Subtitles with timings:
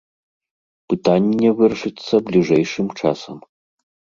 [0.93, 3.37] Пытанне вырашыцца бліжэйшым часам.